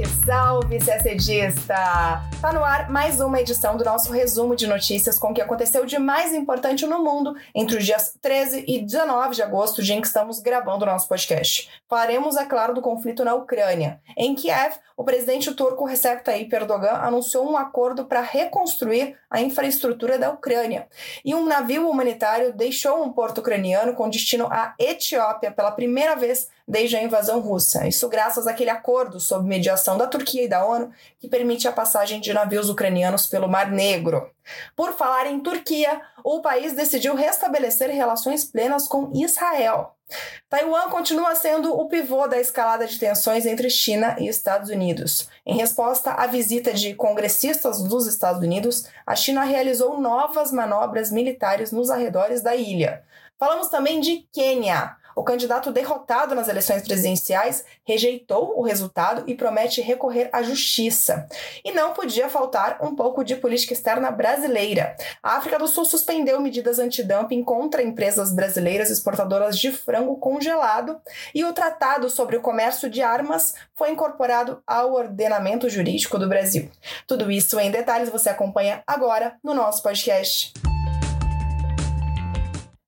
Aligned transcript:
Salve, 0.00 0.06
salve, 0.24 0.78
CSDista! 0.78 1.74
Tá 2.40 2.52
no 2.54 2.64
ar 2.64 2.88
mais 2.88 3.20
uma 3.20 3.40
edição 3.40 3.76
do 3.76 3.84
nosso 3.84 4.10
resumo 4.10 4.56
de 4.56 4.66
notícias 4.66 5.18
com 5.18 5.28
o 5.28 5.34
que 5.34 5.42
aconteceu 5.42 5.84
de 5.84 5.98
mais 5.98 6.32
importante 6.32 6.86
no 6.86 7.04
mundo 7.04 7.34
entre 7.54 7.76
os 7.76 7.84
dias 7.84 8.14
13 8.22 8.64
e 8.66 8.80
19 8.80 9.34
de 9.34 9.42
agosto, 9.42 9.82
dia 9.82 9.94
em 9.94 10.00
que 10.00 10.06
estamos 10.06 10.40
gravando 10.40 10.84
o 10.84 10.86
nosso 10.86 11.06
podcast. 11.06 11.68
Falaremos, 11.88 12.36
é 12.36 12.46
claro, 12.46 12.72
do 12.72 12.80
conflito 12.80 13.24
na 13.24 13.34
Ucrânia. 13.34 14.00
Em 14.16 14.34
Kiev, 14.34 14.76
o 14.96 15.04
presidente 15.04 15.52
turco 15.54 15.84
Recep 15.84 16.24
Tayyip 16.24 16.54
Erdogan 16.54 16.92
anunciou 16.92 17.50
um 17.50 17.56
acordo 17.56 18.04
para 18.06 18.20
reconstruir 18.20 19.16
a 19.30 19.40
infraestrutura 19.40 20.18
da 20.18 20.30
Ucrânia. 20.30 20.88
E 21.24 21.34
um 21.34 21.44
navio 21.44 21.88
humanitário 21.88 22.52
deixou 22.52 23.02
um 23.02 23.12
porto 23.12 23.38
ucraniano 23.38 23.94
com 23.94 24.08
destino 24.08 24.46
à 24.50 24.74
Etiópia 24.78 25.50
pela 25.50 25.72
primeira 25.72 26.16
vez 26.16 26.48
desde 26.66 26.96
a 26.96 27.02
invasão 27.02 27.40
russa. 27.40 27.86
Isso 27.86 28.08
graças 28.08 28.46
àquele 28.46 28.70
acordo 28.70 29.18
sob 29.20 29.48
mediação 29.48 29.98
da 29.98 30.06
Turquia 30.06 30.44
e 30.44 30.48
da 30.48 30.64
ONU 30.64 30.92
que 31.18 31.28
permite 31.28 31.66
a 31.66 31.72
passagem 31.72 32.20
de 32.20 32.32
navios 32.32 32.68
ucranianos 32.68 33.26
pelo 33.26 33.48
Mar 33.48 33.70
Negro. 33.70 34.30
Por 34.76 34.92
falar 34.92 35.26
em 35.26 35.40
Turquia, 35.40 36.00
o 36.24 36.40
país 36.40 36.72
decidiu 36.72 37.14
restabelecer 37.14 37.90
relações 37.90 38.44
plenas 38.44 38.88
com 38.88 39.10
Israel. 39.14 39.94
Taiwan 40.48 40.88
continua 40.90 41.34
sendo 41.34 41.72
o 41.72 41.86
pivô 41.88 42.26
da 42.26 42.38
escalada 42.38 42.86
de 42.86 42.98
tensões 42.98 43.46
entre 43.46 43.70
China 43.70 44.16
e 44.18 44.26
Estados 44.28 44.70
Unidos. 44.70 45.28
Em 45.46 45.56
resposta 45.56 46.12
à 46.12 46.26
visita 46.26 46.72
de 46.72 46.94
congressistas 46.94 47.82
dos 47.82 48.06
Estados 48.06 48.42
Unidos, 48.42 48.86
a 49.06 49.14
China 49.14 49.44
realizou 49.44 50.00
novas 50.00 50.50
manobras 50.50 51.10
militares 51.10 51.70
nos 51.70 51.90
arredores 51.90 52.42
da 52.42 52.56
ilha. 52.56 53.04
Falamos 53.38 53.68
também 53.68 54.00
de 54.00 54.26
Quênia. 54.32 54.96
O 55.20 55.22
candidato 55.22 55.70
derrotado 55.70 56.34
nas 56.34 56.48
eleições 56.48 56.80
presidenciais 56.80 57.62
rejeitou 57.84 58.58
o 58.58 58.62
resultado 58.62 59.22
e 59.26 59.34
promete 59.34 59.82
recorrer 59.82 60.30
à 60.32 60.42
justiça. 60.42 61.28
E 61.62 61.72
não 61.72 61.92
podia 61.92 62.30
faltar 62.30 62.78
um 62.82 62.96
pouco 62.96 63.22
de 63.22 63.36
política 63.36 63.74
externa 63.74 64.10
brasileira. 64.10 64.96
A 65.22 65.36
África 65.36 65.58
do 65.58 65.68
Sul 65.68 65.84
suspendeu 65.84 66.40
medidas 66.40 66.78
antidumping 66.78 67.44
contra 67.44 67.82
empresas 67.82 68.32
brasileiras 68.32 68.88
exportadoras 68.88 69.58
de 69.58 69.70
frango 69.70 70.16
congelado 70.16 70.98
e 71.34 71.44
o 71.44 71.52
Tratado 71.52 72.08
sobre 72.08 72.38
o 72.38 72.40
Comércio 72.40 72.88
de 72.88 73.02
Armas 73.02 73.52
foi 73.74 73.90
incorporado 73.90 74.62
ao 74.66 74.94
ordenamento 74.94 75.68
jurídico 75.68 76.18
do 76.18 76.30
Brasil. 76.30 76.70
Tudo 77.06 77.30
isso 77.30 77.60
em 77.60 77.70
detalhes 77.70 78.08
você 78.08 78.30
acompanha 78.30 78.82
agora 78.86 79.36
no 79.44 79.52
nosso 79.52 79.82
podcast. 79.82 80.54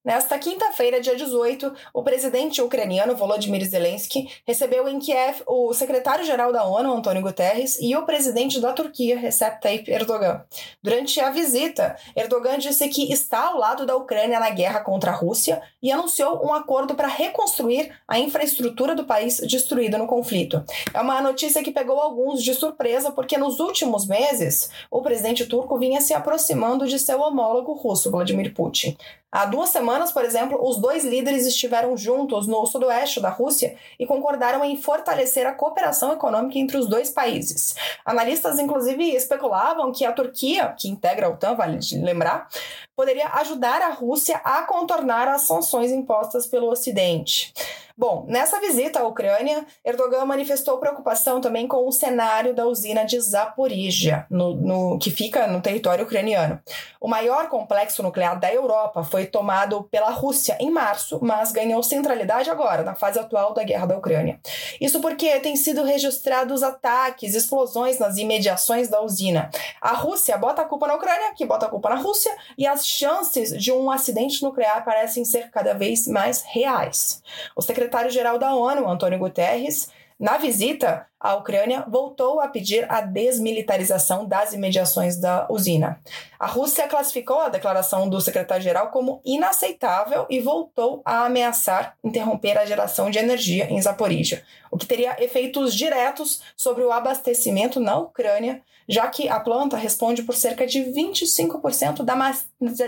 Nesta 0.05 0.37
quinta-feira, 0.37 1.01
dia 1.01 1.15
18, 1.15 1.73
o 1.95 2.03
presidente 2.03 2.61
ucraniano 2.61 3.15
Volodymyr 3.15 3.65
Zelensky 3.65 4.29
recebeu 4.45 4.89
em 4.89 4.99
Kiev 4.99 5.43
o 5.47 5.73
secretário-geral 5.73 6.53
da 6.53 6.65
ONU, 6.65 6.93
Antônio 6.93 7.23
Guterres, 7.23 7.79
e 7.81 7.95
o 7.95 8.05
presidente 8.05 8.61
da 8.61 8.73
Turquia, 8.73 9.17
Recep 9.17 9.61
Tayyip 9.61 9.89
Erdogan. 9.89 10.43
Durante 10.83 11.21
a 11.21 11.31
visita, 11.31 11.95
Erdogan 12.17 12.59
disse 12.59 12.89
que 12.89 13.13
está 13.13 13.47
ao 13.47 13.59
lado 13.59 13.87
da 13.87 13.95
Ucrânia 13.95 14.41
na 14.41 14.51
guerra 14.51 14.81
contra 14.81 15.13
a 15.13 15.15
Rússia 15.15 15.63
e 15.81 15.93
anunciou 15.93 16.45
um 16.45 16.53
acordo 16.53 16.97
para 16.97 17.07
reconstruir 17.07 17.95
a 18.09 18.19
infraestrutura 18.19 18.97
do 18.97 19.05
país 19.05 19.39
destruída 19.39 19.99
no 19.99 20.09
conflito. 20.09 20.65
É 20.93 21.01
uma 21.01 21.21
notícia 21.21 21.63
que 21.63 21.71
pegou 21.71 22.01
alguns 22.01 22.43
de 22.43 22.55
surpresa, 22.55 23.13
porque 23.13 23.39
nos 23.39 23.61
últimos 23.61 24.05
meses 24.09 24.69
o 24.91 25.01
presidente 25.01 25.47
turco 25.47 25.79
vinha 25.79 26.01
se 26.01 26.13
aproximando 26.13 26.89
de 26.89 26.99
seu 26.99 27.21
homólogo 27.21 27.73
russo, 27.75 28.11
Vladimir 28.11 28.53
Putin. 28.53 28.97
Há 29.35 29.47
duas 29.47 29.71
semanas, 29.71 29.92
por 30.13 30.25
exemplo, 30.25 30.59
os 30.63 30.77
dois 30.79 31.05
líderes 31.05 31.47
estiveram 31.47 31.97
juntos 31.97 32.47
no 32.47 32.65
sudoeste 32.67 33.21
da 33.21 33.29
Rússia 33.29 33.77
e 33.99 34.07
concordaram 34.07 34.65
em 34.65 34.77
fortalecer 34.77 35.47
a 35.47 35.53
cooperação 35.53 36.13
econômica 36.13 36.59
entre 36.59 36.77
os 36.77 36.89
dois 36.89 37.11
países. 37.11 37.75
Analistas, 38.05 38.59
inclusive, 38.59 39.15
especulavam 39.15 39.93
que 39.93 40.05
a 40.05 40.13
Turquia, 40.13 40.75
que 40.79 40.89
integra 40.89 41.27
a 41.27 41.31
OTAN, 41.31 41.55
vale 41.55 41.79
lembrar, 41.93 42.49
poderia 42.97 43.29
ajudar 43.35 43.81
a 43.83 43.91
Rússia 43.91 44.41
a 44.45 44.63
contornar 44.63 45.29
as 45.29 45.43
sanções 45.43 45.91
impostas 45.91 46.47
pelo 46.47 46.69
Ocidente. 46.69 47.53
Bom, 47.97 48.25
nessa 48.27 48.59
visita 48.59 49.01
à 49.01 49.07
Ucrânia, 49.07 49.67
Erdogan 49.85 50.25
manifestou 50.25 50.79
preocupação 50.79 51.41
também 51.41 51.69
com 51.69 51.87
o 51.87 51.93
cenário 51.93 52.55
da 52.55 52.67
usina 52.67 53.05
de 53.05 53.21
Zaporizhia, 53.21 54.27
no, 54.31 54.55
no, 54.55 54.99
que 54.99 55.11
fica 55.11 55.47
no 55.47 55.61
território 55.61 56.05
ucraniano. 56.05 56.61
O 57.01 57.07
maior 57.07 57.49
complexo 57.49 58.03
nuclear 58.03 58.39
da 58.39 58.53
Europa 58.53 59.05
foi 59.05 59.27
tomado 59.27 59.85
pela 59.85 60.11
Rússia 60.11 60.57
em 60.59 60.71
março, 60.71 61.19
mas 61.23 61.53
ganhou 61.53 61.83
centralidade 61.83 62.51
agora, 62.51 62.83
na 62.83 62.95
fase 62.95 63.19
atual 63.19 63.53
da 63.53 63.63
guerra 63.63 63.87
da 63.87 63.99
Ucrânia. 63.99 64.41
Isso 64.81 65.01
porque 65.01 65.39
têm 65.41 65.57
sido 65.57 65.83
registrados 65.83 66.63
ataques, 66.63 67.35
explosões 67.35 67.99
nas 67.99 68.17
imediações 68.17 68.89
da 68.89 69.03
usina. 69.03 69.51
A 69.81 69.93
Rússia 69.93 70.37
bota 70.39 70.63
a 70.63 70.65
culpa 70.65 70.87
na 70.87 70.95
Ucrânia, 70.95 71.35
que 71.35 71.45
bota 71.45 71.67
a 71.67 71.69
culpa 71.69 71.91
na 71.91 71.97
Rússia, 71.97 72.35
e 72.57 72.67
as 72.67 72.82
chances 72.87 73.57
de 73.57 73.73
um 73.73 73.91
acidente 73.91 74.43
nuclear 74.43 74.85
parecem 74.85 75.25
ser 75.25 75.51
cada 75.51 75.75
vez 75.75 76.07
mais 76.07 76.43
reais. 76.43 77.23
O 77.57 77.63
secretário-geral 77.63 78.39
da 78.39 78.55
ONU, 78.55 78.89
Antônio 78.89 79.19
Guterres, 79.19 79.91
na 80.23 80.39
visita 80.39 81.09
à 81.19 81.35
Ucrânia, 81.35 81.85
voltou 81.89 82.41
a 82.41 82.47
pedir 82.47 82.87
a 82.89 83.01
desmilitarização 83.01 84.25
das 84.25 84.53
imediações 84.53 85.17
da 85.17 85.49
usina. 85.51 85.99
A 86.39 86.47
Rússia 86.47 86.87
classificou 86.87 87.41
a 87.41 87.49
declaração 87.49 88.09
do 88.09 88.21
secretário-geral 88.21 88.93
como 88.93 89.21
inaceitável 89.25 90.25
e 90.31 90.39
voltou 90.39 91.03
a 91.05 91.25
ameaçar 91.25 91.97
interromper 92.05 92.57
a 92.57 92.65
geração 92.65 93.11
de 93.11 93.19
energia 93.19 93.69
em 93.69 93.83
Zaporizhia, 93.83 94.45
o 94.71 94.79
que 94.79 94.87
teria 94.87 95.17
efeitos 95.19 95.75
diretos 95.75 96.41
sobre 96.57 96.85
o 96.85 96.93
abastecimento 96.93 97.81
na 97.81 97.99
Ucrânia, 97.99 98.63
já 98.89 99.09
que 99.09 99.29
a 99.29 99.41
planta 99.41 99.77
responde 99.77 100.23
por 100.23 100.37
cerca 100.37 100.65
de 100.65 100.85
25% 100.85 102.05
da, 102.05 102.15
ma 102.15 102.33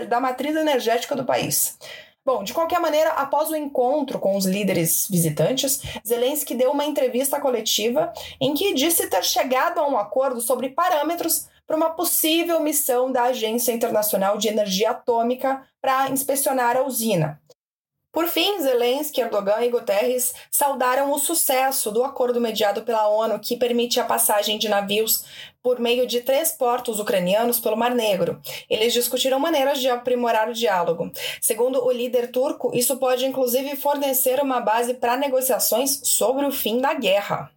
da 0.07 0.21
matriz 0.21 0.55
energética 0.55 1.17
do 1.17 1.25
país. 1.25 1.77
Bom, 2.25 2.43
de 2.43 2.55
qualquer 2.55 2.79
maneira, 2.79 3.11
após 3.11 3.51
o 3.51 3.55
encontro 3.55 4.17
com 4.17 4.35
os 4.35 4.47
líderes 4.47 5.07
visitantes, 5.07 5.79
Zelensky 6.05 6.55
deu 6.55 6.71
uma 6.71 6.83
entrevista 6.83 7.39
coletiva 7.39 8.11
em 8.41 8.55
que 8.55 8.73
disse 8.73 9.07
ter 9.07 9.23
chegado 9.23 9.77
a 9.79 9.87
um 9.87 9.95
acordo 9.95 10.41
sobre 10.41 10.69
parâmetros 10.69 11.47
para 11.67 11.77
uma 11.77 11.91
possível 11.91 12.59
missão 12.59 13.11
da 13.11 13.25
Agência 13.25 13.71
Internacional 13.71 14.39
de 14.39 14.47
Energia 14.47 14.89
Atômica 14.89 15.61
para 15.79 16.09
inspecionar 16.09 16.75
a 16.75 16.81
usina. 16.81 17.39
Por 18.15 18.29
fim, 18.29 18.61
Zelensky, 18.61 19.19
Erdogan 19.19 19.61
e 19.65 19.69
Guterres 19.69 20.33
saudaram 20.49 21.11
o 21.11 21.19
sucesso 21.19 21.91
do 21.91 22.01
acordo 22.01 22.39
mediado 22.39 22.83
pela 22.83 23.09
ONU 23.09 23.37
que 23.39 23.57
permite 23.57 23.99
a 23.99 24.05
passagem 24.05 24.57
de 24.57 24.69
navios 24.69 25.25
por 25.61 25.81
meio 25.81 26.07
de 26.07 26.21
três 26.21 26.49
portos 26.53 26.97
ucranianos 26.97 27.59
pelo 27.59 27.75
Mar 27.75 27.93
Negro. 27.93 28.39
Eles 28.69 28.93
discutiram 28.93 29.37
maneiras 29.37 29.81
de 29.81 29.89
aprimorar 29.89 30.47
o 30.47 30.53
diálogo. 30.53 31.11
Segundo 31.41 31.85
o 31.85 31.91
líder 31.91 32.31
turco, 32.31 32.71
isso 32.73 32.95
pode 32.95 33.25
inclusive 33.25 33.75
fornecer 33.75 34.39
uma 34.41 34.61
base 34.61 34.93
para 34.93 35.17
negociações 35.17 35.99
sobre 36.05 36.45
o 36.45 36.53
fim 36.53 36.79
da 36.79 36.93
guerra. 36.93 37.51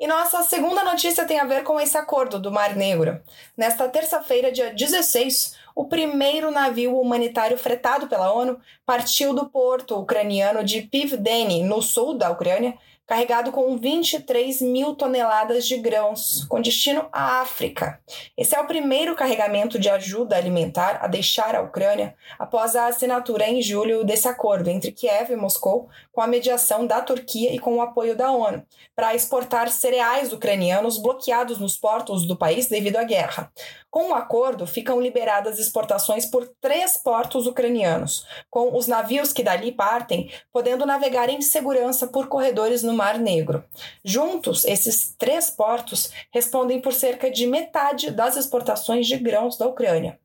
E 0.00 0.06
nossa 0.06 0.44
segunda 0.44 0.84
notícia 0.84 1.24
tem 1.24 1.40
a 1.40 1.44
ver 1.44 1.64
com 1.64 1.80
esse 1.80 1.98
acordo 1.98 2.38
do 2.38 2.52
Mar 2.52 2.76
Negro. 2.76 3.20
Nesta 3.56 3.88
terça-feira, 3.88 4.52
dia 4.52 4.72
16, 4.72 5.56
o 5.78 5.84
primeiro 5.84 6.50
navio 6.50 6.98
humanitário 6.98 7.56
fretado 7.56 8.08
pela 8.08 8.32
ONU 8.32 8.58
partiu 8.84 9.32
do 9.32 9.48
porto 9.48 9.96
ucraniano 9.96 10.64
de 10.64 10.82
Pivdeni, 10.82 11.62
no 11.62 11.80
sul 11.80 12.18
da 12.18 12.32
Ucrânia, 12.32 12.76
carregado 13.08 13.50
com 13.50 13.74
23 13.74 14.60
mil 14.60 14.94
toneladas 14.94 15.66
de 15.66 15.78
grãos, 15.78 16.44
com 16.44 16.60
destino 16.60 17.08
à 17.10 17.40
África. 17.40 17.98
Esse 18.36 18.54
é 18.54 18.60
o 18.60 18.66
primeiro 18.66 19.16
carregamento 19.16 19.78
de 19.78 19.88
ajuda 19.88 20.36
alimentar 20.36 20.98
a 21.02 21.06
deixar 21.06 21.56
a 21.56 21.62
Ucrânia 21.62 22.14
após 22.38 22.76
a 22.76 22.86
assinatura 22.86 23.48
em 23.48 23.62
julho 23.62 24.04
desse 24.04 24.28
acordo 24.28 24.68
entre 24.68 24.92
Kiev 24.92 25.32
e 25.32 25.36
Moscou, 25.36 25.88
com 26.12 26.20
a 26.20 26.26
mediação 26.26 26.86
da 26.86 27.00
Turquia 27.00 27.50
e 27.54 27.58
com 27.58 27.76
o 27.76 27.80
apoio 27.80 28.14
da 28.14 28.30
ONU, 28.30 28.62
para 28.94 29.14
exportar 29.14 29.70
cereais 29.70 30.30
ucranianos 30.30 30.98
bloqueados 30.98 31.58
nos 31.58 31.78
portos 31.78 32.26
do 32.26 32.36
país 32.36 32.66
devido 32.66 32.96
à 32.96 33.04
guerra. 33.04 33.50
Com 33.90 34.10
o 34.10 34.14
acordo, 34.14 34.66
ficam 34.66 35.00
liberadas 35.00 35.58
exportações 35.58 36.26
por 36.26 36.46
três 36.60 36.98
portos 36.98 37.46
ucranianos, 37.46 38.26
com 38.50 38.76
os 38.76 38.86
navios 38.86 39.32
que 39.32 39.42
dali 39.42 39.72
partem 39.72 40.30
podendo 40.52 40.84
navegar 40.84 41.30
em 41.30 41.40
segurança 41.40 42.06
por 42.06 42.28
corredores 42.28 42.82
no 42.82 42.97
Mar 42.98 43.16
Negro. 43.16 43.62
Juntos, 44.04 44.64
esses 44.64 45.14
três 45.16 45.48
portos 45.48 46.10
respondem 46.32 46.80
por 46.80 46.92
cerca 46.92 47.30
de 47.30 47.46
metade 47.46 48.10
das 48.10 48.36
exportações 48.36 49.06
de 49.06 49.16
grãos 49.16 49.56
da 49.56 49.68
Ucrânia. 49.68 50.18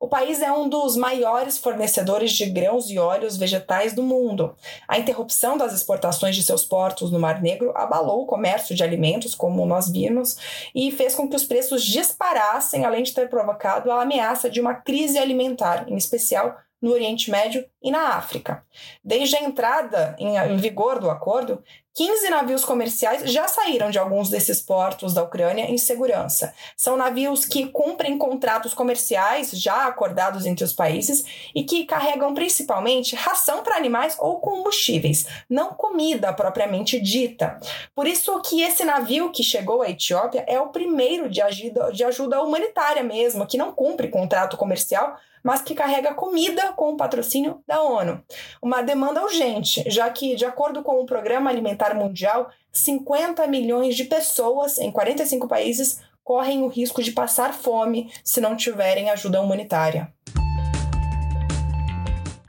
O 0.00 0.08
país 0.08 0.40
é 0.42 0.50
um 0.50 0.68
dos 0.68 0.96
maiores 0.96 1.58
fornecedores 1.58 2.32
de 2.32 2.46
grãos 2.46 2.90
e 2.90 2.98
óleos 2.98 3.36
vegetais 3.36 3.94
do 3.94 4.02
mundo. 4.02 4.56
A 4.88 4.98
interrupção 4.98 5.56
das 5.56 5.74
exportações 5.74 6.34
de 6.34 6.42
seus 6.42 6.64
portos 6.64 7.10
no 7.10 7.20
Mar 7.20 7.42
Negro 7.42 7.72
abalou 7.74 8.22
o 8.22 8.26
comércio 8.26 8.74
de 8.74 8.82
alimentos, 8.82 9.34
como 9.34 9.64
nós 9.66 9.90
vimos, 9.90 10.36
e 10.74 10.90
fez 10.90 11.14
com 11.14 11.28
que 11.28 11.36
os 11.36 11.44
preços 11.44 11.84
disparassem, 11.84 12.84
além 12.84 13.02
de 13.02 13.12
ter 13.12 13.28
provocado 13.28 13.90
a 13.90 14.02
ameaça 14.02 14.48
de 14.48 14.60
uma 14.60 14.74
crise 14.74 15.18
alimentar, 15.18 15.86
em 15.88 15.96
especial 15.96 16.56
no 16.84 16.92
Oriente 16.92 17.30
Médio 17.30 17.64
e 17.82 17.90
na 17.90 18.10
África. 18.10 18.62
Desde 19.02 19.36
a 19.36 19.42
entrada 19.42 20.14
em 20.18 20.56
vigor 20.58 21.00
do 21.00 21.08
acordo, 21.08 21.64
15 21.96 22.28
navios 22.28 22.64
comerciais 22.64 23.30
já 23.30 23.46
saíram 23.46 23.88
de 23.88 24.00
alguns 24.00 24.28
desses 24.28 24.60
portos 24.60 25.14
da 25.14 25.22
Ucrânia 25.22 25.70
em 25.70 25.78
segurança. 25.78 26.52
São 26.76 26.96
navios 26.96 27.44
que 27.44 27.68
cumprem 27.68 28.18
contratos 28.18 28.74
comerciais 28.74 29.52
já 29.52 29.86
acordados 29.86 30.44
entre 30.44 30.64
os 30.64 30.72
países 30.72 31.24
e 31.54 31.62
que 31.62 31.84
carregam 31.84 32.34
principalmente 32.34 33.14
ração 33.14 33.62
para 33.62 33.76
animais 33.76 34.16
ou 34.18 34.40
combustíveis, 34.40 35.28
não 35.48 35.72
comida 35.74 36.32
propriamente 36.32 37.00
dita. 37.00 37.60
Por 37.94 38.08
isso 38.08 38.40
que 38.40 38.60
esse 38.60 38.84
navio 38.84 39.30
que 39.30 39.44
chegou 39.44 39.80
à 39.80 39.88
Etiópia 39.88 40.44
é 40.48 40.60
o 40.60 40.70
primeiro 40.70 41.30
de 41.30 41.40
ajuda, 41.40 41.92
de 41.92 42.02
ajuda 42.02 42.42
humanitária 42.42 43.04
mesmo, 43.04 43.46
que 43.46 43.56
não 43.56 43.70
cumpre 43.70 44.08
contrato 44.08 44.56
comercial, 44.56 45.16
mas 45.44 45.60
que 45.60 45.74
carrega 45.74 46.14
comida 46.14 46.72
com 46.72 46.90
o 46.90 46.96
patrocínio 46.96 47.62
da 47.66 47.82
ONU. 47.82 48.24
Uma 48.62 48.82
demanda 48.82 49.22
urgente, 49.22 49.84
já 49.88 50.08
que, 50.08 50.34
de 50.34 50.46
acordo 50.46 50.82
com 50.82 50.98
o 50.98 51.04
Programa 51.04 51.50
Alimentar 51.50 51.83
Mundial, 51.92 52.50
50 52.72 53.44
milhões 53.48 53.96
de 53.96 54.04
pessoas 54.04 54.78
em 54.78 54.92
45 54.92 55.48
países 55.48 56.00
correm 56.22 56.62
o 56.62 56.68
risco 56.68 57.02
de 57.02 57.12
passar 57.12 57.52
fome 57.52 58.10
se 58.22 58.40
não 58.40 58.56
tiverem 58.56 59.10
ajuda 59.10 59.40
humanitária. 59.40 60.10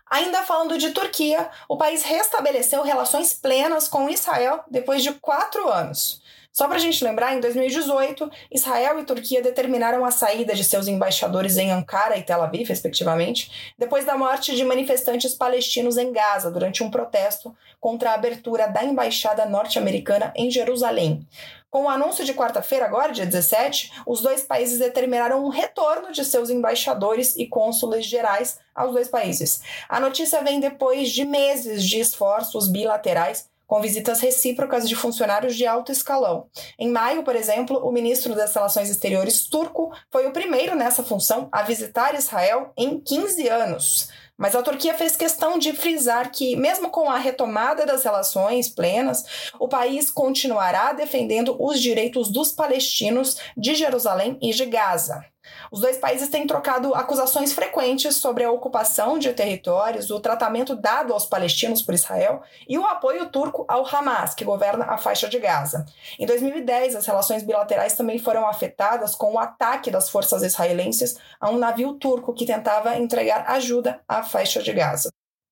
Ainda 0.10 0.44
falando 0.44 0.78
de 0.78 0.92
Turquia, 0.92 1.50
o 1.68 1.76
país 1.76 2.04
restabeleceu 2.04 2.84
relações 2.84 3.34
plenas 3.34 3.88
com 3.88 4.10
Israel 4.10 4.64
depois 4.72 5.04
de 5.04 5.12
quatro 5.16 5.68
anos. 5.68 6.22
Só 6.56 6.70
para 6.70 6.78
a 6.78 6.80
gente 6.80 7.04
lembrar, 7.04 7.36
em 7.36 7.42
2018, 7.42 8.32
Israel 8.50 8.98
e 8.98 9.04
Turquia 9.04 9.42
determinaram 9.42 10.06
a 10.06 10.10
saída 10.10 10.56
de 10.56 10.64
seus 10.64 10.88
embaixadores 10.88 11.58
em 11.58 11.70
Ankara 11.70 12.18
e 12.18 12.24
Tel 12.24 12.42
Aviv, 12.42 12.70
respectivamente, 12.70 13.74
depois 13.78 14.06
da 14.06 14.18
morte 14.18 14.56
de 14.56 14.64
manifestantes 14.64 15.34
palestinos 15.34 15.98
em 15.98 16.14
Gaza 16.14 16.50
durante 16.50 16.82
um 16.82 16.90
protesto 16.90 17.54
contra 17.78 18.12
a 18.12 18.14
abertura 18.14 18.68
da 18.68 18.86
embaixada 18.86 19.46
norte-americana 19.46 20.32
em 20.34 20.50
Jerusalém. 20.50 21.28
Com 21.70 21.84
o 21.84 21.90
anúncio 21.90 22.24
de 22.24 22.34
quarta-feira, 22.34 22.86
agora, 22.86 23.12
dia 23.12 23.26
17, 23.26 23.92
os 24.08 24.22
dois 24.22 24.44
países 24.44 24.80
determinaram 24.80 25.44
um 25.44 25.50
retorno 25.50 26.14
de 26.14 26.24
seus 26.24 26.50
embaixadores 26.50 27.36
e 27.36 27.48
cônsules 27.48 28.06
gerais 28.06 28.62
aos 28.74 28.94
dois 28.94 29.10
países. 29.10 29.62
A 29.90 30.00
notícia 30.00 30.42
vem 30.42 30.62
depois 30.62 31.10
de 31.10 31.26
meses 31.26 31.84
de 31.84 32.00
esforços 32.00 32.70
bilaterais 32.70 33.54
com 33.68 33.82
visitas 33.82 34.20
recíprocas 34.20 34.88
de 34.88 34.96
funcionários 34.96 35.56
de 35.56 35.66
alto 35.66 35.92
escalão. 35.92 36.48
Em 36.78 36.90
maio, 36.90 37.24
por 37.24 37.36
exemplo, 37.36 37.78
o 37.78 37.92
ministro 37.92 38.36
das 38.36 38.54
Relações 38.54 38.90
Exteriores 38.90 39.48
turco 39.48 39.92
foi 40.12 40.28
o 40.28 40.32
primeiro 40.32 40.76
nessa 40.76 41.04
função 41.04 41.50
a 41.52 41.62
visitar 41.64 42.16
Israel 42.16 42.72
em 42.78 43.00
15 43.00 43.48
anos. 43.48 44.10
Mas 44.38 44.54
a 44.56 44.62
Turquia 44.62 44.94
fez 44.94 45.16
questão 45.16 45.58
de 45.58 45.72
frisar 45.72 46.32
que, 46.32 46.56
mesmo 46.58 46.90
com 46.90 47.10
a 47.10 47.18
retomada 47.18 47.86
das 47.86 48.04
relações 48.04 48.68
plenas, 48.68 49.52
o 49.60 49.68
país 49.68 50.12
continuará 50.12 50.92
defendendo 50.92 51.56
os 51.58 51.80
direitos 51.80 52.30
dos 52.30 52.52
palestinos 52.52 53.38
de 53.56 53.74
Jerusalém 53.74 54.38
e 54.42 54.52
de 54.52 54.66
Gaza. 54.66 55.24
Os 55.72 55.80
dois 55.80 55.98
países 55.98 56.30
têm 56.30 56.48
trocado 56.48 56.94
acusações 56.94 57.54
frequentes 57.54 58.18
sobre 58.18 58.44
a 58.44 58.52
ocupação 58.52 59.18
de 59.18 59.34
territórios, 59.34 60.10
o 60.10 60.20
tratamento 60.20 60.76
dado 60.76 61.14
aos 61.14 61.26
palestinos 61.26 61.82
por 61.82 61.94
Israel 61.94 62.44
e 62.68 62.78
o 62.78 62.86
apoio 62.86 63.28
turco 63.30 63.66
ao 63.68 63.86
Hamas, 63.86 64.34
que 64.34 64.46
governa 64.46 64.86
a 64.86 64.98
faixa 64.98 65.28
de 65.28 65.40
Gaza. 65.40 65.86
Em 66.20 66.26
2010, 66.26 66.96
as 66.96 67.06
relações 67.06 67.44
bilaterais 67.44 67.94
também 67.94 68.20
foram 68.20 68.48
afetadas 68.48 69.16
com 69.16 69.34
o 69.34 69.40
ataque 69.40 69.92
das 69.92 70.10
forças 70.10 70.44
israelenses 70.44 71.18
a 71.40 71.50
um 71.50 71.58
navio 71.58 71.94
turco 71.94 72.34
que 72.34 72.46
tentava 72.46 72.98
entregar 72.98 73.50
ajuda 73.50 74.02
à 74.08 74.24
faixa 74.24 74.62
de 74.62 74.72
Gaza. 74.74 75.12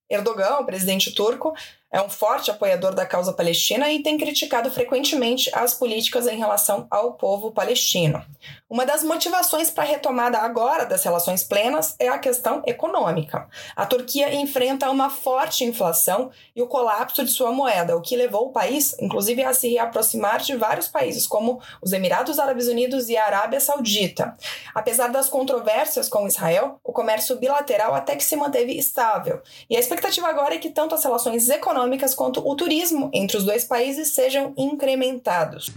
Erdogan, 0.10 0.60
o 0.60 0.66
presidente 0.66 1.14
turco, 1.14 1.54
é 1.94 2.02
um 2.02 2.10
forte 2.10 2.50
apoiador 2.50 2.96
da 2.96 3.06
causa 3.06 3.32
palestina 3.32 3.92
e 3.92 4.02
tem 4.02 4.18
criticado 4.18 4.72
frequentemente 4.72 5.52
as 5.54 5.76
políticas 5.76 6.28
em 6.28 6.36
relação 6.36 6.88
ao 6.90 7.14
povo 7.14 7.52
palestino. 7.52 8.26
Uma 8.68 8.84
das 8.84 9.04
motivações 9.04 9.70
para 9.70 9.84
a 9.84 9.86
retomada 9.86 10.40
agora 10.40 10.88
das 10.88 11.04
relações 11.04 11.44
plenas 11.44 11.96
é 12.00 12.08
a 12.08 12.18
questão 12.18 12.64
econômica. 12.66 13.48
A 13.76 13.86
Turquia 13.86 14.34
enfrenta 14.34 14.90
uma 14.90 15.12
forte 15.12 15.64
inflação 15.64 16.32
e 16.56 16.64
o 16.64 16.68
colapso 16.68 17.24
de 17.24 17.30
sua 17.30 17.52
moeda, 17.52 17.96
o 17.96 18.02
que 18.02 18.16
levou 18.16 18.48
o 18.48 18.52
país, 18.52 18.96
inclusive, 19.00 19.44
a 19.44 19.54
se 19.54 19.70
reaproximar 19.70 20.42
de 20.42 20.56
vários 20.56 20.88
países, 20.88 21.28
como 21.28 21.62
os 21.80 21.94
Emirados 21.94 22.40
Árabes 22.40 22.68
Unidos 22.68 23.08
e 23.08 23.16
a 23.16 23.26
Arábia 23.28 23.60
Saudita. 23.60 24.36
Apesar 24.74 25.10
das 25.10 25.30
controvérsias 25.30 26.10
com 26.10 26.26
Israel, 26.26 26.80
o 26.84 26.92
comércio 26.92 27.36
bilateral 27.36 27.94
até 27.94 28.16
que 28.16 28.24
se 28.24 28.36
manteve 28.36 28.76
estável. 28.76 29.44
E 29.70 29.78
a 29.78 29.80
expectativa 29.80 30.28
agora 30.28 30.56
é 30.56 30.58
que 30.58 30.72
tanto 30.72 30.96
as 30.96 31.04
relações 31.04 31.48
econômicas 31.50 31.83
econômicas 31.84 32.16
quanto 32.16 32.48
o 32.48 32.56
turismo 32.56 33.10
entre 33.14 33.38
os 33.38 33.44
dois 33.44 33.66
países 33.66 34.14
sejam 34.14 34.54
incrementados. 34.58 35.70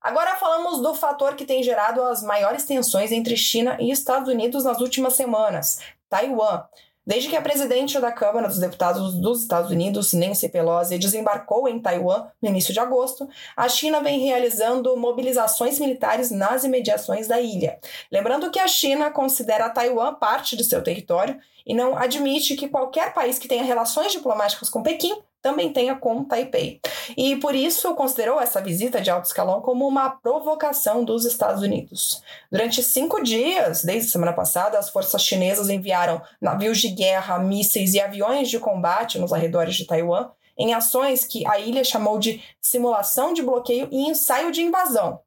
Agora 0.00 0.36
falamos 0.36 0.80
do 0.80 0.94
fator 0.94 1.34
que 1.34 1.44
tem 1.44 1.62
gerado 1.62 2.02
as 2.02 2.22
maiores 2.22 2.64
tensões 2.64 3.10
entre 3.12 3.36
China 3.36 3.76
e 3.80 3.90
Estados 3.90 4.28
Unidos 4.28 4.64
nas 4.64 4.80
últimas 4.80 5.14
semanas: 5.14 5.78
Taiwan. 6.08 6.64
Desde 7.08 7.30
que 7.30 7.36
a 7.36 7.40
presidente 7.40 7.98
da 7.98 8.12
Câmara 8.12 8.48
dos 8.48 8.58
Deputados 8.58 9.14
dos 9.14 9.40
Estados 9.40 9.70
Unidos, 9.70 10.12
Nancy 10.12 10.46
Pelosi, 10.46 10.98
desembarcou 10.98 11.66
em 11.66 11.80
Taiwan 11.80 12.26
no 12.42 12.50
início 12.50 12.74
de 12.74 12.80
agosto, 12.80 13.26
a 13.56 13.66
China 13.66 14.02
vem 14.02 14.20
realizando 14.20 14.94
mobilizações 14.94 15.78
militares 15.78 16.30
nas 16.30 16.64
imediações 16.64 17.26
da 17.26 17.40
ilha. 17.40 17.78
Lembrando 18.12 18.50
que 18.50 18.58
a 18.58 18.68
China 18.68 19.10
considera 19.10 19.70
Taiwan 19.70 20.16
parte 20.16 20.54
de 20.54 20.62
seu 20.64 20.82
território 20.82 21.40
e 21.66 21.72
não 21.72 21.96
admite 21.96 22.54
que 22.56 22.68
qualquer 22.68 23.14
país 23.14 23.38
que 23.38 23.48
tenha 23.48 23.64
relações 23.64 24.12
diplomáticas 24.12 24.68
com 24.68 24.82
Pequim 24.82 25.16
também 25.42 25.72
tenha 25.72 25.94
com 25.94 26.24
Taipei. 26.24 26.80
E 27.16 27.36
por 27.36 27.54
isso 27.54 27.94
considerou 27.94 28.40
essa 28.40 28.60
visita 28.60 29.00
de 29.00 29.10
alto 29.10 29.26
escalão 29.26 29.60
como 29.60 29.86
uma 29.86 30.10
provocação 30.10 31.04
dos 31.04 31.24
Estados 31.24 31.62
Unidos. 31.62 32.22
Durante 32.50 32.82
cinco 32.82 33.22
dias, 33.22 33.82
desde 33.84 34.08
a 34.08 34.12
semana 34.12 34.32
passada, 34.32 34.78
as 34.78 34.90
forças 34.90 35.22
chinesas 35.22 35.68
enviaram 35.68 36.20
navios 36.40 36.78
de 36.78 36.88
guerra, 36.88 37.38
mísseis 37.38 37.94
e 37.94 38.00
aviões 38.00 38.48
de 38.48 38.58
combate 38.58 39.18
nos 39.18 39.32
arredores 39.32 39.74
de 39.74 39.86
Taiwan 39.86 40.30
em 40.58 40.74
ações 40.74 41.24
que 41.24 41.46
a 41.46 41.58
ilha 41.60 41.84
chamou 41.84 42.18
de 42.18 42.42
simulação 42.60 43.32
de 43.32 43.42
bloqueio 43.42 43.88
e 43.92 44.08
ensaio 44.08 44.50
de 44.50 44.60
invasão. 44.60 45.20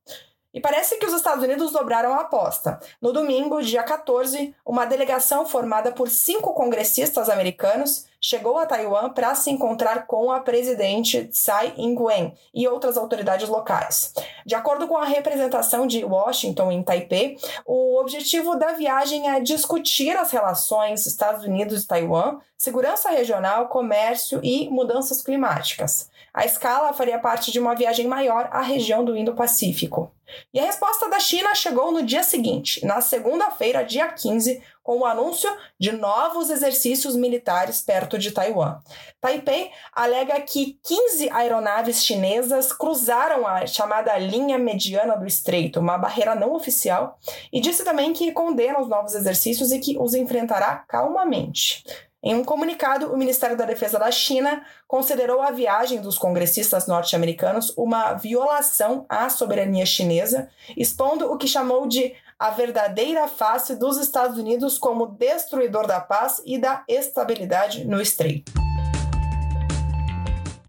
E 0.54 0.60
parece 0.60 0.98
que 0.98 1.06
os 1.06 1.13
Estados 1.13 1.44
Unidos 1.44 1.72
dobraram 1.72 2.13
a 2.13 2.22
aposta. 2.22 2.78
No 3.02 3.13
domingo, 3.13 3.62
dia 3.62 3.84
14, 3.84 4.53
uma 4.65 4.86
delegação 4.86 5.46
formada 5.46 5.94
por 5.94 6.10
cinco 6.10 6.53
congressistas 6.53 7.30
americanos 7.30 8.06
chegou 8.22 8.60
a 8.60 8.66
Taiwan 8.68 9.10
para 9.10 9.34
se 9.34 9.50
encontrar 9.50 10.06
com 10.06 10.32
a 10.32 10.40
presidente 10.40 11.25
Tsai 11.25 11.74
Ing-wen 11.75 12.34
e 12.54 12.68
outras 12.68 12.96
autoridades 12.96 13.50
locais. 13.50 14.13
De 14.46 14.54
acordo 14.54 14.88
com 14.88 14.96
a 14.96 15.06
representação 15.06 15.88
de 15.88 16.06
Washington 16.06 16.72
em 16.72 16.84
Taipei, 16.84 17.38
o 17.66 18.00
objetivo 18.00 18.56
da 18.56 18.74
viagem 18.74 19.28
é 19.28 19.40
discutir 19.40 20.16
as 20.16 20.32
relações 20.32 21.08
Estados 21.08 21.44
Unidos 21.44 21.84
e 21.84 21.88
Taiwan, 21.88 22.38
segurança 22.56 23.10
regional, 23.10 23.68
comércio 23.68 24.40
e 24.44 24.70
mudanças 24.70 25.24
climáticas. 25.24 26.12
A 26.32 26.46
escala 26.46 26.94
faria 26.94 27.20
parte 27.20 27.51
de 27.51 27.60
uma 27.60 27.75
viagem 27.75 28.08
maior 28.08 28.48
à 28.51 28.62
região 28.62 29.04
do 29.04 29.18
Indo-Pacífico. 29.18 30.12
E 30.54 30.60
a 30.60 30.66
resposta 30.66 31.10
da 31.10 31.20
China 31.20 31.54
chegou 31.56 31.92
no 31.92 32.04
dia 32.04 32.24
seguinte, 32.24 32.86
na 32.86 33.02
segunda-feira, 33.02 33.84
dia 33.84 34.08
15, 34.08 34.62
com 34.84 35.00
o 35.00 35.06
anúncio 35.06 35.50
de 35.80 35.92
novos 35.92 36.50
exercícios 36.50 37.16
militares 37.16 37.82
perto 37.82 38.18
de 38.18 38.32
Taiwan. 38.32 38.80
Taipei 39.20 39.72
alega 39.94 40.40
que 40.42 40.80
15 40.84 41.30
aeronaves 41.30 42.04
chinesas 42.04 42.74
cruzaram 42.74 43.46
a 43.46 43.66
chamada 43.66 44.18
linha 44.18 44.58
mediana 44.58 45.16
do 45.16 45.26
estreito, 45.26 45.80
uma 45.80 45.98
barreira 45.98 46.36
não 46.36 46.54
oficial, 46.54 47.20
e 47.54 47.62
disse 47.62 47.84
também 47.84 48.12
que 48.14 48.32
condena 48.32 48.82
os 48.82 48.90
novos 48.90 49.14
exercícios 49.14 49.72
e 49.72 49.80
que 49.80 49.98
os 49.98 50.14
enfrentará 50.14 50.84
calmamente. 50.88 51.84
Em 52.24 52.36
um 52.36 52.44
comunicado, 52.44 53.12
o 53.12 53.18
Ministério 53.18 53.58
da 53.58 53.66
Defesa 53.66 53.98
da 53.98 54.12
China 54.12 54.63
considerou 54.88 55.42
a 55.42 55.50
viagem 55.50 56.00
dos 56.00 56.20
congressistas 56.20 56.86
norte-americanos 56.86 57.74
uma 57.75 58.13
violação 58.13 59.08
à 59.10 59.28
soberania 59.28 59.88
chinesa, 59.88 60.48
expondo 60.78 61.32
o 61.32 61.38
que 61.38 61.48
chamou 61.48 61.88
de 61.88 62.13
a 62.38 62.51
verdadeira 62.51 63.28
face 63.28 63.75
dos 63.75 63.98
Estados 63.98 64.38
Unidos 64.38 64.78
como 64.78 65.08
destruidor 65.08 65.88
da 65.88 66.00
paz 66.00 66.40
e 66.46 66.60
da 66.60 66.84
estabilidade 66.88 67.86
no 67.86 68.00
estreito. 68.00 68.51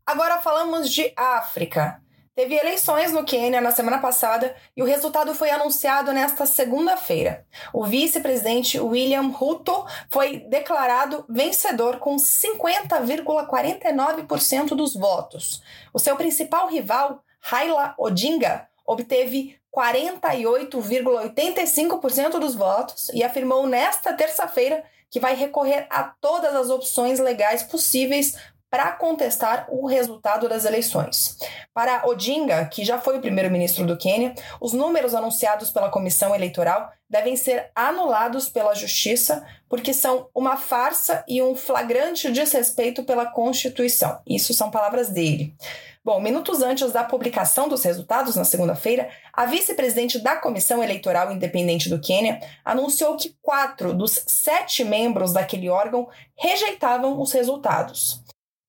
Agora 0.07 0.41
falamos 0.41 0.91
de 0.91 1.13
África. 1.15 2.02
Teve 2.35 2.55
eleições 2.55 3.13
no 3.13 3.27
Quênia 3.27 3.61
na 3.61 3.73
semana 3.73 3.99
passada 3.99 4.57
e 4.75 4.83
o 4.83 4.87
resultado 4.87 5.35
foi 5.35 5.51
anunciado 5.51 6.15
nesta 6.15 6.47
segunda-feira. 6.47 7.45
O 7.75 7.85
vice-presidente 7.85 8.81
William 8.81 9.29
Ruto 9.29 9.85
foi 10.11 10.39
declarado 10.49 11.27
vencedor 11.29 11.99
com 11.99 12.17
50,49% 12.17 14.69
dos 14.69 14.95
votos. 14.95 15.63
O 15.93 15.99
seu 15.99 16.17
principal 16.17 16.69
rival, 16.69 17.23
Raila 17.39 17.95
Odinga, 17.99 18.67
obteve 18.87 19.61
48,85% 19.71 22.39
dos 22.39 22.55
votos 22.55 23.11
e 23.11 23.23
afirmou 23.23 23.67
nesta 23.67 24.15
terça-feira 24.15 24.83
que 25.11 25.21
vai 25.21 25.35
recorrer 25.35 25.87
a 25.91 26.05
todas 26.05 26.55
as 26.55 26.71
opções 26.71 27.19
legais 27.19 27.63
possíveis 27.63 28.39
para 28.73 28.91
contestar 28.93 29.67
o 29.69 29.87
resultado 29.87 30.49
das 30.49 30.65
eleições. 30.65 31.37
Para 31.75 32.07
Odinga, 32.07 32.65
que 32.65 32.87
já 32.87 32.99
foi 32.99 33.19
o 33.19 33.21
primeiro-ministro 33.21 33.85
do 33.87 33.99
Quênia, 33.99 34.35
os 34.59 34.73
números 34.73 35.15
anunciados 35.15 35.71
pela 35.71 35.91
comissão 35.91 36.35
eleitoral 36.35 36.91
devem 37.07 37.37
ser 37.37 37.71
anulados 37.75 38.49
pela 38.49 38.75
justiça 38.75 39.47
porque 39.69 39.93
são 39.93 40.31
uma 40.35 40.57
farsa 40.57 41.23
e 41.29 41.43
um 41.43 41.55
flagrante 41.55 42.33
desrespeito 42.33 43.05
pela 43.05 43.27
Constituição. 43.27 44.19
Isso 44.27 44.55
são 44.55 44.71
palavras 44.71 45.11
dele. 45.11 45.55
Bom, 46.03 46.19
minutos 46.19 46.63
antes 46.63 46.93
da 46.93 47.05
publicação 47.05 47.69
dos 47.69 47.85
resultados, 47.85 48.35
na 48.35 48.45
segunda-feira, 48.45 49.09
a 49.33 49.45
vice-presidente 49.45 50.19
da 50.19 50.35
Comissão 50.35 50.83
Eleitoral 50.83 51.31
Independente 51.31 51.89
do 51.89 52.01
Quênia 52.01 52.41
anunciou 52.65 53.17
que 53.17 53.37
quatro 53.41 53.95
dos 53.95 54.25
sete 54.27 54.83
membros 54.83 55.33
daquele 55.33 55.69
órgão 55.69 56.09
rejeitavam 56.35 57.21
os 57.21 57.31
resultados. 57.33 58.22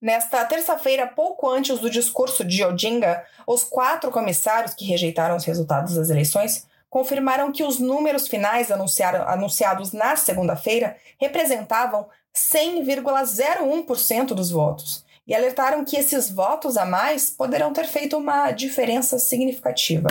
Nesta 0.04 0.44
terça-feira, 0.44 1.08
pouco 1.08 1.50
antes 1.50 1.80
do 1.80 1.90
discurso 1.90 2.44
de 2.44 2.62
Odinga, 2.62 3.26
os 3.48 3.64
quatro 3.64 4.12
comissários 4.12 4.74
que 4.74 4.84
rejeitaram 4.84 5.38
os 5.38 5.46
resultados 5.46 5.96
das 5.96 6.10
eleições 6.10 6.68
confirmaram 6.90 7.54
que 7.54 7.64
os 7.64 7.80
números 7.80 8.28
finais 8.28 8.70
anunciados 8.70 9.94
na 9.94 10.18
segunda-feira 10.18 10.98
representavam 11.18 12.06
100,01% 12.36 14.34
dos 14.34 14.52
votos 14.52 15.06
e 15.26 15.34
alertaram 15.34 15.86
que 15.86 15.96
esses 15.96 16.30
votos 16.30 16.76
a 16.76 16.86
mais 16.86 17.30
poderão 17.30 17.72
ter 17.72 17.86
feito 17.86 18.18
uma 18.18 18.52
diferença 18.52 19.18
significativa. 19.18 20.10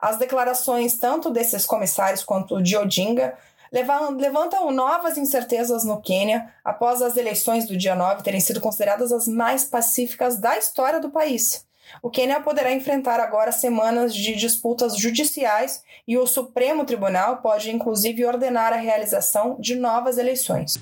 As 0.00 0.18
declarações 0.18 0.98
tanto 0.98 1.30
desses 1.30 1.64
comissários 1.64 2.24
quanto 2.24 2.60
de 2.60 2.76
Odinga 2.76 3.38
levantam 3.72 4.70
novas 4.72 5.16
incertezas 5.16 5.84
no 5.84 6.02
Quênia 6.02 6.52
após 6.64 7.00
as 7.00 7.16
eleições 7.16 7.66
do 7.66 7.76
dia 7.76 7.94
9 7.94 8.22
terem 8.22 8.40
sido 8.40 8.60
consideradas 8.60 9.12
as 9.12 9.28
mais 9.28 9.64
pacíficas 9.64 10.38
da 10.38 10.58
história 10.58 10.98
do 10.98 11.10
país. 11.10 11.64
O 12.02 12.10
Quênia 12.10 12.40
poderá 12.40 12.72
enfrentar 12.72 13.20
agora 13.20 13.52
semanas 13.52 14.14
de 14.14 14.34
disputas 14.34 14.96
judiciais 14.96 15.84
e 16.06 16.18
o 16.18 16.26
Supremo 16.26 16.84
Tribunal 16.84 17.38
pode 17.38 17.70
inclusive 17.70 18.24
ordenar 18.24 18.72
a 18.72 18.76
realização 18.76 19.56
de 19.60 19.76
novas 19.76 20.18
eleições. 20.18 20.78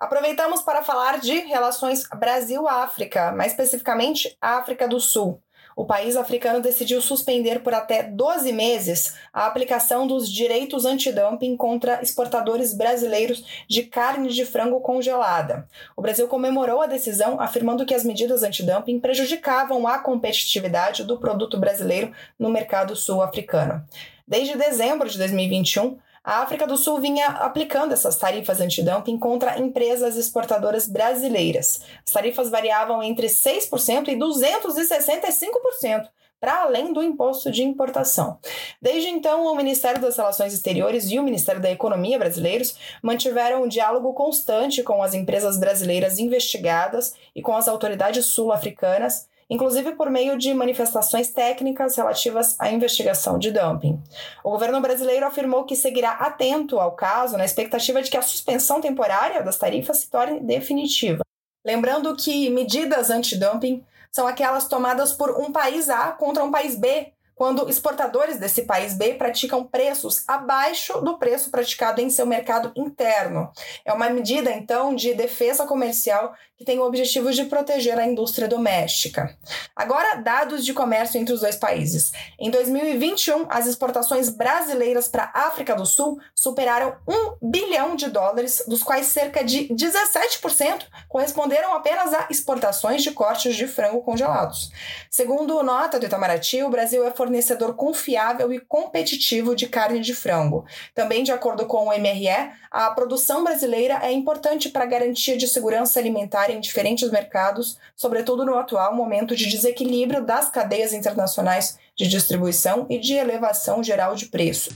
Aproveitamos 0.00 0.62
para 0.62 0.82
falar 0.82 1.20
de 1.20 1.38
relações 1.40 2.08
Brasil-África, 2.08 3.30
mais 3.32 3.52
especificamente 3.52 4.36
África 4.40 4.88
do 4.88 4.98
Sul 4.98 5.40
o 5.76 5.84
país 5.84 6.16
africano 6.16 6.60
decidiu 6.60 7.00
suspender 7.00 7.60
por 7.60 7.74
até 7.74 8.02
12 8.02 8.52
meses 8.52 9.14
a 9.32 9.46
aplicação 9.46 10.06
dos 10.06 10.30
direitos 10.30 10.84
antidumping 10.84 11.56
contra 11.56 12.02
exportadores 12.02 12.74
brasileiros 12.74 13.44
de 13.68 13.84
carne 13.84 14.28
de 14.28 14.44
frango 14.44 14.80
congelada. 14.80 15.68
O 15.96 16.02
Brasil 16.02 16.28
comemorou 16.28 16.82
a 16.82 16.86
decisão, 16.86 17.40
afirmando 17.40 17.86
que 17.86 17.94
as 17.94 18.04
medidas 18.04 18.42
antidumping 18.42 19.00
prejudicavam 19.00 19.86
a 19.86 19.98
competitividade 19.98 21.04
do 21.04 21.18
produto 21.18 21.58
brasileiro 21.58 22.12
no 22.38 22.50
mercado 22.50 22.94
sul-africano. 22.94 23.84
Desde 24.26 24.56
dezembro 24.56 25.08
de 25.08 25.18
2021, 25.18 25.98
a 26.24 26.42
África 26.42 26.66
do 26.66 26.76
Sul 26.76 27.00
vinha 27.00 27.26
aplicando 27.26 27.92
essas 27.92 28.16
tarifas 28.16 28.60
antidumping 28.60 29.18
contra 29.18 29.58
empresas 29.58 30.16
exportadoras 30.16 30.86
brasileiras. 30.86 31.82
As 32.06 32.12
tarifas 32.12 32.48
variavam 32.48 33.02
entre 33.02 33.26
6% 33.26 34.08
e 34.08 34.16
265%, 34.16 36.08
para 36.40 36.62
além 36.62 36.92
do 36.92 37.02
imposto 37.02 37.50
de 37.50 37.64
importação. 37.64 38.38
Desde 38.80 39.08
então, 39.08 39.46
o 39.46 39.56
Ministério 39.56 40.00
das 40.00 40.16
Relações 40.16 40.54
Exteriores 40.54 41.10
e 41.10 41.18
o 41.18 41.24
Ministério 41.24 41.60
da 41.60 41.70
Economia 41.70 42.18
brasileiros 42.18 42.76
mantiveram 43.02 43.64
um 43.64 43.68
diálogo 43.68 44.12
constante 44.14 44.82
com 44.82 45.02
as 45.02 45.14
empresas 45.14 45.58
brasileiras 45.58 46.20
investigadas 46.20 47.14
e 47.34 47.42
com 47.42 47.56
as 47.56 47.66
autoridades 47.66 48.26
sul-africanas 48.26 49.26
inclusive 49.48 49.92
por 49.92 50.10
meio 50.10 50.38
de 50.38 50.52
manifestações 50.54 51.30
técnicas 51.30 51.96
relativas 51.96 52.56
à 52.58 52.70
investigação 52.70 53.38
de 53.38 53.50
dumping. 53.50 54.00
O 54.42 54.50
governo 54.50 54.80
brasileiro 54.80 55.26
afirmou 55.26 55.64
que 55.64 55.76
seguirá 55.76 56.12
atento 56.12 56.78
ao 56.78 56.92
caso 56.92 57.36
na 57.36 57.44
expectativa 57.44 58.02
de 58.02 58.10
que 58.10 58.16
a 58.16 58.22
suspensão 58.22 58.80
temporária 58.80 59.42
das 59.42 59.58
tarifas 59.58 59.98
se 59.98 60.10
torne 60.10 60.40
definitiva. 60.40 61.22
Lembrando 61.64 62.16
que 62.16 62.50
medidas 62.50 63.10
anti-dumping 63.10 63.84
são 64.10 64.26
aquelas 64.26 64.66
tomadas 64.68 65.12
por 65.12 65.30
um 65.30 65.50
país 65.52 65.88
A 65.88 66.12
contra 66.12 66.44
um 66.44 66.50
país 66.50 66.76
B, 66.76 67.12
quando 67.42 67.68
exportadores 67.68 68.38
desse 68.38 68.62
país 68.62 68.94
B 68.94 69.14
praticam 69.14 69.64
preços 69.64 70.22
abaixo 70.28 71.00
do 71.00 71.18
preço 71.18 71.50
praticado 71.50 72.00
em 72.00 72.08
seu 72.08 72.24
mercado 72.24 72.70
interno. 72.76 73.50
É 73.84 73.92
uma 73.92 74.08
medida, 74.10 74.52
então, 74.52 74.94
de 74.94 75.12
defesa 75.12 75.66
comercial 75.66 76.36
que 76.62 76.64
tem 76.64 76.78
o 76.78 76.84
objetivo 76.84 77.32
de 77.32 77.46
proteger 77.46 77.98
a 77.98 78.06
indústria 78.06 78.46
doméstica. 78.46 79.36
Agora, 79.74 80.14
dados 80.14 80.64
de 80.64 80.72
comércio 80.72 81.18
entre 81.20 81.34
os 81.34 81.40
dois 81.40 81.56
países. 81.56 82.12
Em 82.38 82.48
2021, 82.48 83.46
as 83.50 83.66
exportações 83.66 84.28
brasileiras 84.28 85.08
para 85.08 85.32
a 85.34 85.48
África 85.48 85.74
do 85.74 85.84
Sul 85.84 86.20
superaram 86.32 86.94
1 87.08 87.50
bilhão 87.50 87.96
de 87.96 88.08
dólares, 88.08 88.62
dos 88.68 88.84
quais 88.84 89.06
cerca 89.06 89.42
de 89.42 89.66
17% 89.74 90.84
corresponderam 91.08 91.74
apenas 91.74 92.14
a 92.14 92.28
exportações 92.30 93.02
de 93.02 93.10
cortes 93.10 93.56
de 93.56 93.66
frango 93.66 94.00
congelados. 94.02 94.70
Segundo 95.10 95.60
nota 95.64 95.98
do 95.98 96.06
Itamaraty, 96.06 96.62
o 96.62 96.70
Brasil 96.70 97.04
é 97.04 97.10
fornecedor 97.10 97.31
confiável 97.74 98.52
e 98.52 98.60
competitivo 98.60 99.54
de 99.54 99.68
carne 99.68 100.00
de 100.00 100.14
frango. 100.14 100.64
Também, 100.94 101.22
de 101.22 101.32
acordo 101.32 101.66
com 101.66 101.86
o 101.86 101.98
MRE, 101.98 102.50
a 102.70 102.90
produção 102.90 103.44
brasileira 103.44 104.00
é 104.02 104.12
importante 104.12 104.68
para 104.68 104.84
a 104.84 104.86
garantia 104.86 105.36
de 105.36 105.46
segurança 105.46 105.98
alimentar 105.98 106.50
em 106.50 106.60
diferentes 106.60 107.10
mercados, 107.10 107.78
sobretudo 107.94 108.44
no 108.44 108.58
atual 108.58 108.94
momento 108.94 109.36
de 109.36 109.48
desequilíbrio 109.48 110.24
das 110.24 110.48
cadeias 110.48 110.92
internacionais 110.92 111.78
de 111.96 112.08
distribuição 112.08 112.86
e 112.90 112.98
de 112.98 113.14
elevação 113.14 113.82
geral 113.82 114.14
de 114.14 114.26
preço. 114.26 114.70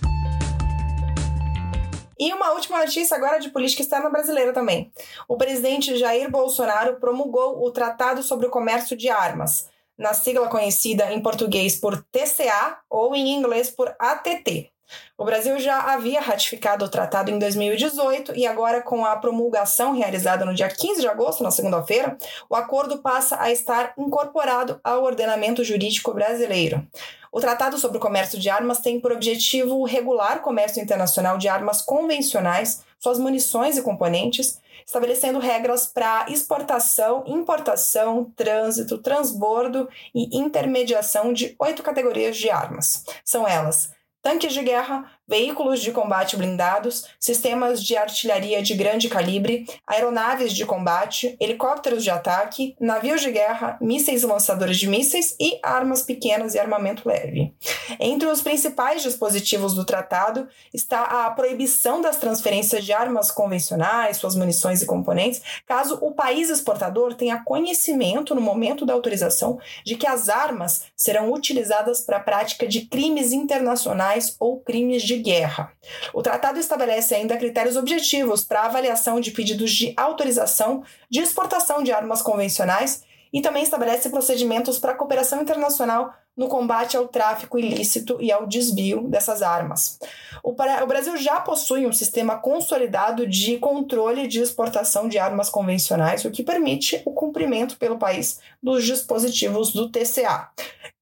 E 2.18 2.32
uma 2.32 2.52
última 2.52 2.78
notícia 2.78 3.14
agora 3.14 3.38
de 3.38 3.50
política 3.50 3.82
externa 3.82 4.08
brasileira 4.08 4.52
também. 4.52 4.90
O 5.28 5.36
presidente 5.36 5.96
Jair 5.98 6.30
Bolsonaro 6.30 6.98
promulgou 6.98 7.62
o 7.62 7.70
Tratado 7.70 8.22
sobre 8.22 8.46
o 8.46 8.50
Comércio 8.50 8.96
de 8.96 9.10
Armas, 9.10 9.68
na 9.98 10.14
sigla 10.14 10.48
conhecida 10.48 11.12
em 11.12 11.22
português 11.22 11.76
por 11.76 12.02
TCA 12.10 12.78
ou 12.90 13.14
em 13.14 13.34
inglês 13.34 13.70
por 13.70 13.94
ATT. 13.98 14.70
O 15.18 15.24
Brasil 15.24 15.58
já 15.58 15.92
havia 15.92 16.20
ratificado 16.20 16.84
o 16.84 16.88
tratado 16.88 17.30
em 17.30 17.38
2018 17.38 18.34
e 18.36 18.46
agora, 18.46 18.82
com 18.82 19.04
a 19.04 19.16
promulgação 19.16 19.92
realizada 19.92 20.44
no 20.44 20.54
dia 20.54 20.68
15 20.68 21.00
de 21.00 21.08
agosto, 21.08 21.42
na 21.42 21.50
segunda-feira, 21.50 22.16
o 22.48 22.54
acordo 22.54 22.98
passa 22.98 23.40
a 23.40 23.50
estar 23.50 23.94
incorporado 23.96 24.78
ao 24.84 25.02
ordenamento 25.02 25.64
jurídico 25.64 26.12
brasileiro. 26.12 26.86
O 27.32 27.40
Tratado 27.40 27.78
sobre 27.78 27.98
o 27.98 28.00
Comércio 28.00 28.38
de 28.38 28.48
Armas 28.48 28.80
tem 28.80 29.00
por 29.00 29.12
objetivo 29.12 29.84
regular 29.84 30.38
o 30.38 30.42
comércio 30.42 30.82
internacional 30.82 31.36
de 31.36 31.48
armas 31.48 31.82
convencionais, 31.82 32.84
suas 32.98 33.18
munições 33.18 33.76
e 33.76 33.82
componentes, 33.82 34.58
estabelecendo 34.86 35.38
regras 35.38 35.86
para 35.86 36.26
exportação, 36.28 37.24
importação, 37.26 38.32
trânsito, 38.36 38.98
transbordo 38.98 39.88
e 40.14 40.38
intermediação 40.38 41.32
de 41.32 41.54
oito 41.58 41.82
categorias 41.82 42.36
de 42.36 42.48
armas. 42.48 43.04
São 43.24 43.46
elas 43.46 43.95
tanques 44.26 44.56
de 44.56 44.62
guerra, 44.62 45.04
veículos 45.26 45.80
de 45.80 45.90
combate 45.90 46.36
blindados, 46.36 47.06
sistemas 47.18 47.82
de 47.82 47.96
artilharia 47.96 48.62
de 48.62 48.74
grande 48.74 49.08
calibre, 49.08 49.66
aeronaves 49.86 50.52
de 50.52 50.64
combate, 50.64 51.36
helicópteros 51.40 52.04
de 52.04 52.10
ataque, 52.10 52.76
navios 52.80 53.20
de 53.20 53.32
guerra, 53.32 53.76
mísseis 53.80 54.22
lançadores 54.22 54.78
de 54.78 54.88
mísseis 54.88 55.34
e 55.40 55.58
armas 55.62 56.02
pequenas 56.02 56.54
e 56.54 56.58
armamento 56.58 57.08
leve. 57.08 57.52
Entre 57.98 58.28
os 58.28 58.40
principais 58.40 59.02
dispositivos 59.02 59.74
do 59.74 59.84
tratado 59.84 60.48
está 60.72 61.26
a 61.26 61.30
proibição 61.30 62.00
das 62.00 62.16
transferências 62.16 62.84
de 62.84 62.92
armas 62.92 63.30
convencionais, 63.30 64.16
suas 64.18 64.36
munições 64.36 64.82
e 64.82 64.86
componentes, 64.86 65.42
caso 65.66 65.98
o 66.00 66.12
país 66.12 66.50
exportador 66.50 67.14
tenha 67.14 67.42
conhecimento 67.42 68.34
no 68.34 68.40
momento 68.40 68.86
da 68.86 68.92
autorização 68.92 69.58
de 69.84 69.96
que 69.96 70.06
as 70.06 70.28
armas 70.28 70.86
serão 70.96 71.32
utilizadas 71.32 72.00
para 72.00 72.18
a 72.18 72.20
prática 72.20 72.66
de 72.66 72.82
crimes 72.82 73.32
internacionais 73.32 74.36
ou 74.38 74.60
crimes 74.60 75.02
de 75.02 75.15
de 75.16 75.22
guerra. 75.22 75.72
O 76.12 76.22
tratado 76.22 76.58
estabelece 76.58 77.14
ainda 77.14 77.36
critérios 77.36 77.76
objetivos 77.76 78.44
para 78.44 78.64
avaliação 78.64 79.20
de 79.20 79.30
pedidos 79.30 79.72
de 79.72 79.94
autorização 79.96 80.82
de 81.10 81.20
exportação 81.20 81.82
de 81.82 81.92
armas 81.92 82.22
convencionais 82.22 83.02
e 83.32 83.40
também 83.40 83.62
estabelece 83.62 84.10
procedimentos 84.10 84.78
para 84.78 84.92
a 84.92 84.94
cooperação 84.94 85.42
internacional 85.42 86.12
no 86.36 86.48
combate 86.48 86.96
ao 86.96 87.08
tráfico 87.08 87.58
ilícito 87.58 88.18
e 88.20 88.30
ao 88.30 88.46
desvio 88.46 89.08
dessas 89.08 89.40
armas. 89.42 89.98
O, 90.42 90.52
Brasil 90.52 91.16
já 91.16 91.40
possui 91.40 91.86
um 91.86 91.92
sistema 91.92 92.36
consolidado 92.38 93.26
de 93.26 93.58
controle 93.58 94.28
de 94.28 94.40
exportação 94.40 95.08
de 95.08 95.18
armas 95.18 95.48
convencionais, 95.48 96.24
o 96.24 96.30
que 96.30 96.42
permite 96.42 97.02
o 97.04 97.12
cumprimento 97.12 97.76
pelo 97.78 97.98
país 97.98 98.38
dos 98.62 98.84
dispositivos 98.84 99.72
do 99.72 99.90
TCA. 99.90 100.50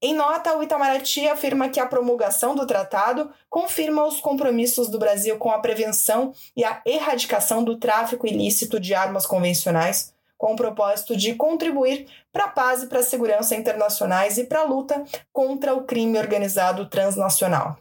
Em 0.01 0.13
nota, 0.13 0.55
o 0.55 0.63
Itamaraty 0.63 1.27
afirma 1.27 1.69
que 1.69 1.79
a 1.79 1.85
promulgação 1.85 2.55
do 2.55 2.65
tratado 2.65 3.29
confirma 3.49 4.05
os 4.05 4.19
compromissos 4.19 4.87
do 4.87 4.99
Brasil 4.99 5.37
com 5.37 5.51
a 5.51 5.59
prevenção 5.59 6.33
e 6.55 6.63
a 6.63 6.81
erradicação 6.85 7.63
do 7.63 7.77
tráfico 7.77 8.27
ilícito 8.27 8.79
de 8.79 8.93
armas 8.93 9.25
convencionais 9.25 10.14
com 10.37 10.53
o 10.53 10.55
propósito 10.55 11.15
de 11.15 11.35
contribuir 11.35 12.07
para 12.31 12.45
a 12.45 12.49
paz 12.49 12.83
e 12.83 12.87
para 12.87 12.99
a 12.99 13.03
segurança 13.03 13.55
internacionais 13.55 14.37
e 14.37 14.43
para 14.43 14.61
a 14.61 14.65
luta 14.65 15.03
contra 15.31 15.73
o 15.73 15.83
crime 15.83 16.17
organizado 16.17 16.87
transnacional. 16.87 17.77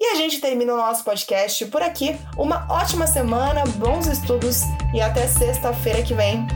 E 0.00 0.12
a 0.12 0.14
gente 0.14 0.40
termina 0.40 0.74
o 0.74 0.76
nosso 0.76 1.02
podcast 1.02 1.66
por 1.66 1.82
aqui. 1.82 2.16
Uma 2.36 2.66
ótima 2.70 3.06
semana, 3.06 3.64
bons 3.76 4.06
estudos 4.06 4.60
e 4.94 5.00
até 5.00 5.26
sexta-feira 5.26 6.02
que 6.02 6.14
vem. 6.14 6.46